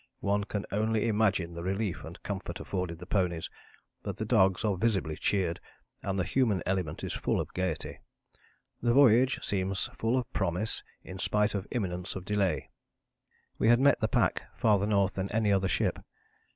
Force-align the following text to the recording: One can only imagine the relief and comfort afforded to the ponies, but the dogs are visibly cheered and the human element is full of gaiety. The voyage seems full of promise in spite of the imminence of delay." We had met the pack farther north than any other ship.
One 0.21 0.45
can 0.45 0.65
only 0.71 1.07
imagine 1.07 1.53
the 1.53 1.61
relief 1.61 2.03
and 2.03 2.23
comfort 2.23 2.59
afforded 2.59 2.93
to 2.95 2.99
the 3.01 3.05
ponies, 3.05 3.51
but 4.01 4.17
the 4.17 4.25
dogs 4.25 4.65
are 4.65 4.75
visibly 4.75 5.15
cheered 5.15 5.59
and 6.01 6.17
the 6.17 6.23
human 6.23 6.63
element 6.65 7.03
is 7.03 7.13
full 7.13 7.39
of 7.39 7.53
gaiety. 7.53 7.99
The 8.81 8.95
voyage 8.95 9.39
seems 9.45 9.91
full 9.99 10.17
of 10.17 10.33
promise 10.33 10.81
in 11.03 11.19
spite 11.19 11.53
of 11.53 11.65
the 11.65 11.75
imminence 11.75 12.15
of 12.15 12.25
delay." 12.25 12.71
We 13.59 13.67
had 13.67 13.79
met 13.79 13.99
the 13.99 14.07
pack 14.07 14.41
farther 14.57 14.87
north 14.87 15.13
than 15.13 15.31
any 15.31 15.51
other 15.53 15.67
ship. 15.69 15.99